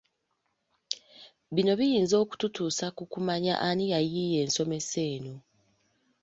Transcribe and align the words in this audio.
Bino 1.55 1.71
biyinza 1.79 2.15
okututuusa 2.23 2.85
ku 2.97 3.03
kumanya 3.11 3.53
ani 3.67 3.85
yayiiya 3.93 4.37
ensomesa 4.45 4.99
eno. 5.13 5.35